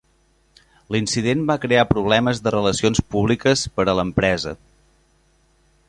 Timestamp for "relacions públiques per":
2.57-3.87